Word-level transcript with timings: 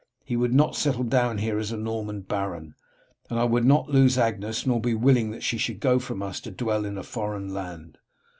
He 0.25 0.35
would 0.35 0.51
not 0.51 0.75
settle 0.75 1.03
down 1.03 1.37
here 1.37 1.59
as 1.59 1.71
a 1.71 1.77
Norman 1.77 2.21
baron, 2.21 2.73
and 3.29 3.37
I 3.39 3.43
would 3.43 3.65
not 3.65 3.87
lose 3.91 4.17
Agnes 4.17 4.65
nor 4.65 4.81
be 4.81 4.95
willing 4.95 5.29
that 5.29 5.43
she 5.43 5.59
should 5.59 5.79
go 5.79 5.99
from 5.99 6.23
us 6.23 6.39
to 6.41 6.49
dwell 6.49 6.85
in 6.85 6.97
a 6.97 7.03
foreign 7.03 7.53
land. 7.53 7.99